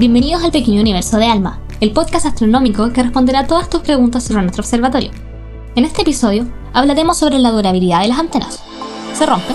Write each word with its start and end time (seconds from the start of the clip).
Bienvenidos 0.00 0.42
al 0.42 0.50
Pequeño 0.50 0.80
Universo 0.80 1.18
de 1.18 1.26
Alma, 1.26 1.58
el 1.82 1.92
podcast 1.92 2.24
astronómico 2.24 2.90
que 2.90 3.02
responderá 3.02 3.46
todas 3.46 3.68
tus 3.68 3.82
preguntas 3.82 4.24
sobre 4.24 4.40
nuestro 4.40 4.62
observatorio. 4.62 5.10
En 5.76 5.84
este 5.84 6.00
episodio 6.00 6.46
hablaremos 6.72 7.18
sobre 7.18 7.38
la 7.38 7.50
durabilidad 7.50 8.00
de 8.00 8.08
las 8.08 8.18
antenas. 8.18 8.64
¿Se 9.12 9.26
rompen? 9.26 9.54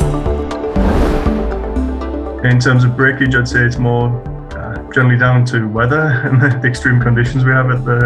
In 2.43 2.60
terms 2.60 2.86
of 2.86 2.96
breakage, 2.96 3.36
I'd 3.36 3.47
say 3.47 3.66
it's 3.66 3.79
more 3.79 4.11
uh, 4.52 4.75
generally 4.93 5.18
down 5.18 5.46
to 5.46 5.68
weather 5.68 6.21
and 6.32 6.39
the 6.39 6.68
extreme 6.68 7.02
conditions 7.02 7.43
we 7.43 7.52
have 7.52 7.71
at 7.71 7.84
the 7.84 8.05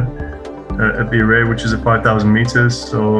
uh, 0.79 1.01
at 1.01 1.11
the 1.11 1.17
array, 1.17 1.43
which 1.43 1.65
is 1.65 1.73
at 1.73 1.83
5,000 1.83 2.31
meters. 2.31 2.73
So 2.73 3.19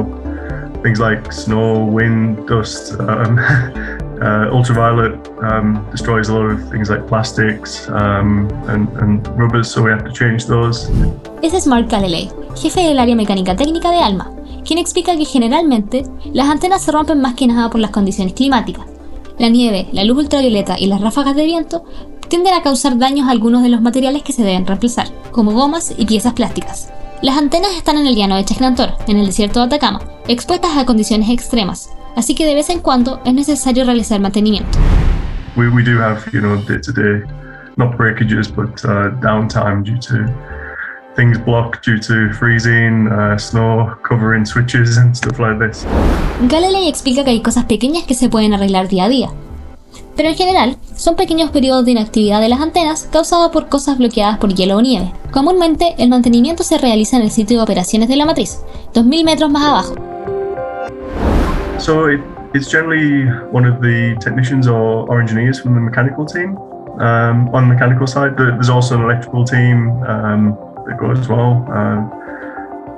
things 0.82 1.02
like 1.02 1.34
snow, 1.34 1.84
wind, 1.84 2.48
dust, 2.48 2.98
um, 3.02 3.38
uh, 4.22 4.54
ultraviolet 4.54 5.16
um, 5.42 5.86
destroys 5.92 6.30
a 6.30 6.34
lot 6.34 6.52
of 6.52 6.70
things 6.70 6.90
like 6.90 7.06
plastics 7.08 7.88
um, 7.90 8.48
and, 8.68 8.88
and 9.02 9.28
rubbers, 9.38 9.70
so 9.70 9.82
we 9.82 9.92
have 9.92 10.04
to 10.04 10.12
change 10.12 10.46
those. 10.46 10.90
Ese 11.42 11.58
es 11.58 11.68
Mark 11.68 11.90
Galilei, 11.90 12.30
jefe 12.56 12.82
del 12.82 13.00
área 13.00 13.16
mecánica 13.16 13.56
técnica 13.56 13.92
de 13.92 14.00
ALMA, 14.00 14.32
quien 14.66 14.80
explica 14.80 15.16
que 15.16 15.26
generalmente 15.26 16.04
las 16.34 16.50
antenas 16.50 16.82
se 16.82 16.92
rompen 16.92 17.22
más 17.22 17.36
que 17.36 17.48
nada 17.48 17.70
por 17.70 17.80
las 17.80 17.92
condiciones 17.92 18.34
climáticas. 18.34 18.86
La 19.38 19.50
nieve, 19.50 19.88
la 19.94 20.04
luz 20.04 20.18
ultravioleta 20.18 20.78
y 20.78 20.88
las 20.88 21.00
ráfagas 21.00 21.36
de 21.36 21.46
viento 21.46 21.86
tienden 22.28 22.54
a 22.54 22.62
causar 22.62 22.98
daños 22.98 23.28
a 23.28 23.32
algunos 23.32 23.64
de 23.64 23.70
los 23.70 23.82
materiales 23.82 24.24
que 24.24 24.34
se 24.34 24.44
deben 24.44 24.68
reemplazar, 24.68 25.08
como 25.32 25.54
gomas 25.54 25.94
y 25.98 26.06
piezas 26.06 26.34
plásticas. 26.34 26.92
Las 27.22 27.38
antenas 27.38 27.72
están 27.76 27.98
en 27.98 28.08
el 28.08 28.16
llano 28.16 28.36
de 28.36 28.46
Chajnantor, 28.46 28.94
en 29.08 29.18
el 29.18 29.26
desierto 29.26 29.60
de 29.60 29.66
Atacama, 29.66 30.02
expuestas 30.28 30.78
a 30.78 30.86
condiciones 30.86 31.30
extremas, 31.30 31.90
así 32.16 32.36
que 32.36 32.46
de 32.46 32.56
vez 32.56 32.70
en 32.70 32.80
cuando 32.80 33.22
es 33.26 33.34
necesario 33.34 33.86
realizar 33.86 34.20
mantenimiento. 34.20 34.78
We, 35.56 35.70
we 35.70 35.84
do 35.84 36.02
have, 36.02 36.20
you 36.32 36.42
know, 36.42 36.58
day-to-day, 36.58 37.24
not 37.78 37.98
breakages, 37.98 38.48
but 38.48 38.84
uh, 38.86 39.10
downtime 39.22 39.84
due 39.84 40.00
to 40.00 40.26
things 41.16 41.38
blocked 41.40 41.84
due 41.84 42.00
to 42.00 42.34
freezing, 42.34 43.08
uh, 43.08 43.38
snow 43.38 43.96
covering 44.04 44.46
switches 44.46 44.98
and 45.02 45.16
stuff 45.16 45.40
like 45.40 45.60
this. 45.60 45.86
Galilei 46.48 46.88
explica 46.88 47.24
que 47.24 47.32
hay 47.32 47.42
cosas 47.42 47.66
pequeñas 47.66 48.04
que 48.04 48.14
se 48.14 48.30
pueden 48.30 48.54
arreglar 48.54 48.88
día 48.88 49.06
a 49.06 49.10
día, 49.10 49.30
pero 50.16 50.30
en 50.30 50.36
general 50.36 50.78
son 50.96 51.16
pequeños 51.16 51.52
periodos 51.52 51.86
de 51.86 51.92
inactividad 51.92 52.42
de 52.42 52.50
las 52.50 52.62
antenas 52.62 53.08
causados 53.12 53.52
por 53.52 53.70
cosas 53.70 53.98
bloqueadas 53.98 54.38
por 54.38 54.54
hielo 54.54 54.78
o 54.78 54.82
nieve. 54.82 55.12
Comúnmente 55.32 55.96
el 55.98 56.10
mantenimiento 56.10 56.64
se 56.64 56.78
realiza 56.78 57.18
en 57.18 57.24
el 57.24 57.32
sitio 57.32 57.58
de 57.58 57.64
operaciones 57.64 58.08
de 58.08 58.16
la 58.16 58.26
matriz, 58.26 58.60
2000 58.94 59.26
metros 59.26 59.52
más 59.52 59.64
abajo. 59.64 60.09
So 61.80 62.06
it, 62.08 62.20
it's 62.54 62.70
generally 62.70 63.26
one 63.52 63.66
of 63.66 63.82
the 63.82 64.16
technicians 64.20 64.68
or, 64.68 65.08
or 65.10 65.22
engineers 65.22 65.60
from 65.62 65.76
the 65.76 65.80
mechanical 65.80 66.26
team. 66.26 66.58
Um, 67.00 67.48
on 67.56 67.68
the 67.68 67.74
mechanical 67.74 68.06
side, 68.06 68.38
there- 68.38 68.52
there's 68.52 68.70
also 68.70 68.96
an 68.98 69.04
electrical 69.04 69.46
team 69.46 69.90
um, 70.04 70.58
that 70.88 70.98
goes 71.00 71.20
as 71.20 71.30
well. 71.30 71.66
Um, 71.72 72.12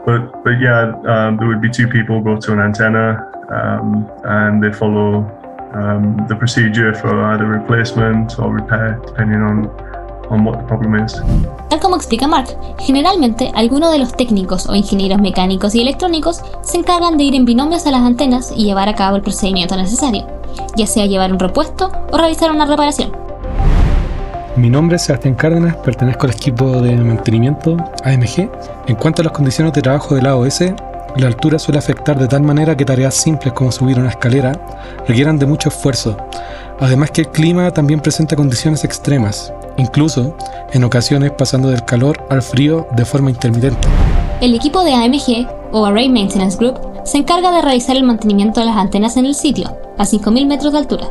but 0.06 0.44
but 0.44 0.60
yeah, 0.60 0.94
um, 1.06 1.38
there 1.38 1.48
would 1.48 1.62
be 1.62 1.70
two 1.70 1.88
people 1.88 2.22
go 2.22 2.36
to 2.38 2.54
an 2.54 2.60
antenna 2.60 3.30
um, 3.52 4.10
and 4.24 4.64
they 4.64 4.72
follow 4.74 5.30
um, 5.74 6.26
the 6.28 6.36
procedure 6.36 6.94
for 6.96 7.22
either 7.26 7.46
replacement 7.46 8.40
or 8.40 8.52
repair, 8.52 9.00
depending 9.06 9.42
on 9.42 9.70
on 10.32 10.46
what 10.46 10.58
the 10.58 10.66
problem 10.66 10.96
is. 11.06 11.22
Tal 11.70 11.80
como 11.80 11.96
explica 11.96 12.28
Mark, 12.28 12.48
generalmente 12.80 13.52
algunos 13.54 13.92
de 13.92 14.00
los 14.00 14.14
técnicos 14.14 14.68
o 14.68 14.76
ingenieros 14.76 15.22
mecánicos 15.22 15.76
y 15.76 15.82
electrónicos 15.82 16.42
se 16.62 16.78
encargan 16.78 17.18
de 17.18 17.26
ir 17.26 17.36
en 17.36 17.46
binomios 17.46 17.86
a 17.86 17.92
las 17.92 18.02
antenas 18.02 18.52
y 18.56 18.66
llevar 18.66 18.90
a 18.90 18.96
cabo 18.96 19.18
el 19.18 19.22
procedimiento 19.22 19.76
necesario, 19.76 20.26
ya 20.76 20.88
sea 20.88 21.06
llevar 21.06 21.32
un 21.32 21.40
repuesto 21.40 21.92
o 22.12 22.18
realizar 22.18 22.52
una 22.52 22.66
reparación. 22.66 23.12
Mi 24.58 24.70
nombre 24.70 24.98
es 24.98 25.04
Sebastián 25.04 25.36
Cárdenas, 25.36 25.78
pertenezco 25.78 26.26
al 26.26 26.34
equipo 26.34 26.82
de 26.82 26.96
mantenimiento 26.98 27.78
AMG. 28.04 28.50
En 28.88 28.96
cuanto 28.96 29.22
a 29.22 29.26
las 29.26 29.34
condiciones 29.34 29.72
de 29.74 29.82
trabajo 29.82 30.16
del 30.16 30.28
AOS, 30.28 30.64
la 31.16 31.28
altura 31.28 31.58
suele 31.58 31.80
afectar 31.80 32.18
de 32.20 32.28
tal 32.28 32.42
manera 32.42 32.76
que 32.76 32.86
tareas 32.86 33.16
simples 33.16 33.54
como 33.54 33.72
subir 33.72 33.98
una 33.98 34.10
escalera 34.10 34.52
requieran 35.08 35.40
de 35.40 35.46
mucho 35.46 35.70
esfuerzo. 35.70 36.18
Además 36.80 37.12
que 37.12 37.22
el 37.22 37.30
clima 37.30 37.72
también 37.72 38.00
presenta 38.00 38.36
condiciones 38.36 38.84
extremas, 38.84 39.54
incluso 39.78 40.36
en 40.74 40.84
ocasiones 40.84 41.32
pasando 41.32 41.70
del 41.70 41.86
calor 41.86 42.26
al 42.30 42.42
frío 42.42 42.88
de 42.96 43.06
forma 43.06 43.30
intermitente. 43.30 43.88
El 44.42 44.56
equipo 44.56 44.84
de 44.84 44.94
AMG, 44.94 45.48
o 45.72 45.86
Array 45.86 46.10
Maintenance 46.10 46.58
Group, 46.58 46.80
se 47.04 47.18
encarga 47.18 47.52
de 47.52 47.62
realizar 47.62 47.96
el 47.96 48.04
mantenimiento 48.04 48.60
de 48.60 48.68
las 48.68 48.78
antenas 48.78 49.18
en 49.18 49.26
el 49.26 49.36
sitio, 49.36 49.76
a 49.98 50.04
5.000 50.04 50.46
metros 50.48 50.74
de 50.74 50.80
altura. 50.80 51.08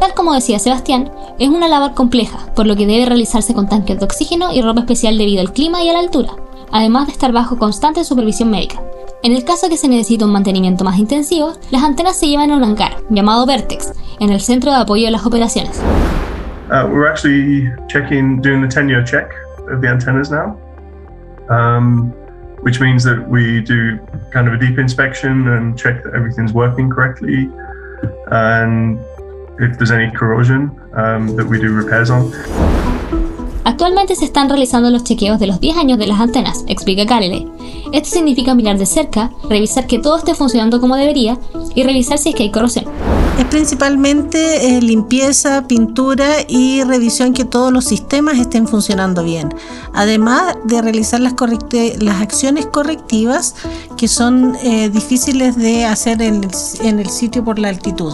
Tal 0.00 0.14
como 0.14 0.34
decía 0.34 0.58
Sebastián, 0.58 1.10
es 1.38 1.48
una 1.48 1.68
labor 1.68 1.94
compleja, 1.94 2.46
por 2.54 2.66
lo 2.66 2.76
que 2.76 2.86
debe 2.86 3.06
realizarse 3.06 3.54
con 3.54 3.68
tanques 3.68 3.98
de 3.98 4.04
oxígeno 4.04 4.52
y 4.52 4.62
ropa 4.62 4.80
especial 4.80 5.18
debido 5.18 5.40
al 5.40 5.52
clima 5.52 5.82
y 5.82 5.88
a 5.88 5.92
la 5.92 6.00
altura, 6.00 6.34
además 6.72 7.06
de 7.06 7.12
estar 7.12 7.32
bajo 7.32 7.58
constante 7.58 8.04
supervisión 8.04 8.50
médica. 8.50 8.82
En 9.22 9.32
el 9.32 9.44
caso 9.44 9.68
que 9.68 9.76
se 9.76 9.88
necesite 9.88 10.24
un 10.24 10.32
mantenimiento 10.32 10.82
más 10.82 10.98
intensivo, 10.98 11.52
las 11.70 11.82
antenas 11.82 12.16
se 12.16 12.26
llevan 12.26 12.50
a 12.50 12.56
un 12.56 12.64
hangar, 12.64 12.96
llamado 13.10 13.44
Vertex, 13.44 13.92
en 14.18 14.30
el 14.30 14.40
centro 14.40 14.70
de 14.70 14.78
apoyo 14.78 15.04
de 15.04 15.10
las 15.10 15.26
operaciones. 15.26 15.80
Uh, 16.70 16.88
we're 16.88 17.08
actually 17.08 17.68
checking, 17.88 18.40
doing 18.40 18.62
the 18.62 18.68
10 18.68 18.88
year 18.88 19.04
check 19.04 19.32
of 19.68 19.80
the 19.80 19.88
antennas 19.88 20.30
now, 20.30 20.56
um, 21.48 22.12
which 22.62 22.80
means 22.80 23.02
that 23.02 23.28
we 23.28 23.60
do 23.60 23.98
kind 24.30 24.46
of 24.46 24.54
a 24.54 24.56
deep 24.56 24.78
inspection 24.78 25.48
and 25.48 25.76
check 25.76 26.04
that 26.04 26.14
everything's 26.14 26.52
working 26.52 26.88
correctly. 26.88 27.50
And 28.30 29.00
if 29.58 29.78
there's 29.78 29.90
any 29.90 30.12
corrosion, 30.12 30.70
um, 30.94 31.34
that 31.34 31.44
we 31.44 31.58
do 31.58 31.74
repairs 31.74 32.08
on. 32.08 32.30
Actualmente 33.64 34.14
se 34.14 34.24
están 34.24 34.48
realizando 34.48 34.90
los 34.90 35.02
chequeos 35.02 35.40
de 35.40 35.48
los 35.48 35.60
10 35.60 35.76
años 35.76 35.98
de 35.98 36.06
las 36.06 36.20
antenas, 36.20 36.64
explica 36.68 37.04
Galilei. 37.04 37.50
Esto 37.92 38.10
significa 38.10 38.54
mirar 38.54 38.78
de 38.78 38.86
cerca, 38.86 39.30
revisar 39.48 39.88
que 39.88 39.98
todo 39.98 40.18
esté 40.18 40.34
funcionando 40.34 40.80
como 40.80 40.96
debería 40.96 41.36
y 41.74 41.82
revisar 41.82 42.18
si 42.18 42.28
es 42.28 42.34
que 42.36 42.44
hay 42.44 42.52
corrosión. 42.52 42.84
Es 43.40 43.46
principalmente 43.46 44.76
eh, 44.76 44.82
limpieza, 44.82 45.66
pintura 45.66 46.28
y 46.46 46.84
revisión 46.84 47.32
que 47.32 47.46
todos 47.46 47.72
los 47.72 47.86
sistemas 47.86 48.38
estén 48.38 48.68
funcionando 48.68 49.24
bien. 49.24 49.48
Además 49.94 50.58
de 50.64 50.82
realizar 50.82 51.20
las, 51.20 51.32
las 52.00 52.20
acciones 52.20 52.66
correctivas 52.66 53.54
que 53.96 54.08
son 54.08 54.58
eh, 54.62 54.90
difíciles 54.90 55.56
de 55.56 55.86
hacer 55.86 56.20
en 56.20 56.44
el, 56.44 56.50
en 56.82 56.98
el 56.98 57.08
sitio 57.08 57.42
por 57.42 57.58
la 57.58 57.70
altitud. 57.70 58.12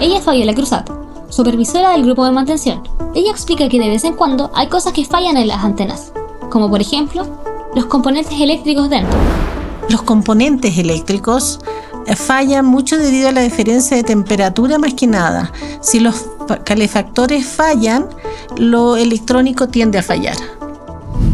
Ella 0.00 0.18
es 0.18 0.24
Fabiola 0.24 0.52
Cruzat, 0.52 0.90
supervisora 1.28 1.90
del 1.90 2.02
grupo 2.02 2.24
de 2.24 2.32
mantención. 2.32 2.82
Ella 3.14 3.30
explica 3.30 3.68
que 3.68 3.78
de 3.78 3.88
vez 3.88 4.02
en 4.02 4.14
cuando 4.14 4.50
hay 4.52 4.66
cosas 4.66 4.92
que 4.92 5.04
fallan 5.04 5.36
en 5.36 5.46
las 5.46 5.62
antenas, 5.62 6.10
como 6.50 6.68
por 6.68 6.80
ejemplo 6.80 7.24
los 7.76 7.86
componentes 7.86 8.40
eléctricos 8.40 8.90
dentro. 8.90 9.16
Los 9.88 10.02
componentes 10.02 10.76
eléctricos 10.76 11.60
fallan 12.16 12.64
mucho 12.66 12.98
debido 12.98 13.28
a 13.28 13.32
la 13.32 13.40
diferencia 13.40 13.96
de 13.96 14.02
temperatura 14.04 14.78
más 14.78 14.94
que 14.94 15.06
nada. 15.06 15.52
Si 15.80 16.00
los 16.00 16.14
fa- 16.46 16.62
calefactores 16.62 17.46
fallan, 17.46 18.06
lo 18.56 18.96
electrónico 18.96 19.68
tiende 19.68 19.98
a 19.98 20.02
fallar. 20.02 20.36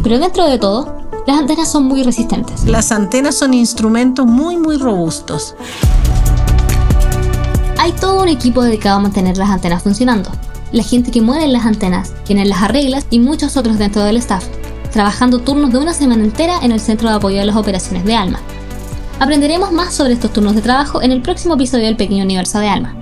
Pero 0.03 0.19
dentro 0.19 0.47
de 0.47 0.57
todo, 0.57 0.97
las 1.27 1.37
antenas 1.39 1.71
son 1.71 1.85
muy 1.85 2.03
resistentes. 2.03 2.65
Las 2.65 2.91
antenas 2.91 3.35
son 3.35 3.53
instrumentos 3.53 4.25
muy 4.25 4.57
muy 4.57 4.77
robustos. 4.77 5.55
Hay 7.77 7.91
todo 7.93 8.21
un 8.21 8.29
equipo 8.29 8.63
dedicado 8.63 8.97
a 8.97 9.01
mantener 9.01 9.37
las 9.37 9.49
antenas 9.49 9.83
funcionando. 9.83 10.29
La 10.71 10.83
gente 10.83 11.11
que 11.11 11.21
mueve 11.21 11.47
las 11.47 11.65
antenas, 11.65 12.13
quienes 12.25 12.47
las 12.47 12.61
arregla 12.61 13.01
y 13.09 13.19
muchos 13.19 13.57
otros 13.57 13.77
dentro 13.77 14.03
del 14.03 14.17
staff, 14.17 14.45
trabajando 14.91 15.39
turnos 15.39 15.71
de 15.71 15.79
una 15.79 15.93
semana 15.93 16.23
entera 16.23 16.59
en 16.63 16.71
el 16.71 16.79
centro 16.79 17.09
de 17.09 17.15
apoyo 17.15 17.41
a 17.41 17.45
las 17.45 17.55
operaciones 17.55 18.05
de 18.05 18.15
Alma. 18.15 18.39
Aprenderemos 19.21 19.71
más 19.71 19.93
sobre 19.93 20.13
estos 20.13 20.33
turnos 20.33 20.55
de 20.55 20.63
trabajo 20.63 20.99
en 21.03 21.11
el 21.11 21.21
próximo 21.21 21.53
episodio 21.53 21.85
del 21.85 21.95
Pequeño 21.95 22.23
Universo 22.23 22.57
de 22.57 22.69
Alma. 22.69 23.00